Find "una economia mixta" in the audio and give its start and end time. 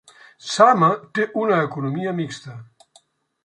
1.43-2.59